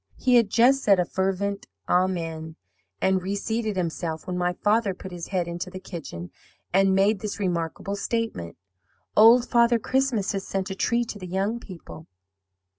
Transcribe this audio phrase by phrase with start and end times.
[0.17, 2.55] He had just said a fervent 'amen,'
[3.03, 6.31] and reseated himself, when my father put his head into the kitchen,
[6.73, 8.57] and made this remarkable statement:
[9.15, 12.07] "'Old Father Christmas has sent a tree to the young people.'